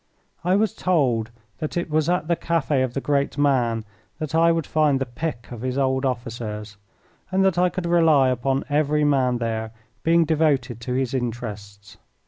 I 0.43 0.55
was 0.55 0.73
told 0.73 1.29
that 1.59 1.77
it 1.77 1.87
was 1.87 2.09
at 2.09 2.27
the 2.27 2.35
cafe 2.35 2.81
of 2.81 2.95
the 2.95 3.01
Great 3.01 3.37
Man 3.37 3.85
that 4.17 4.33
I 4.33 4.51
would 4.51 4.65
find 4.65 4.99
the 4.99 5.05
pick 5.05 5.51
of 5.51 5.61
his 5.61 5.77
old 5.77 6.07
officers, 6.07 6.75
and 7.31 7.45
that 7.45 7.59
I 7.59 7.69
could 7.69 7.85
rely 7.85 8.29
upon 8.29 8.63
every 8.67 9.03
man 9.03 9.37
there 9.37 9.73
being 10.01 10.25
devoted 10.25 10.81
to 10.81 10.93
his 10.95 11.13
interests. 11.13 11.97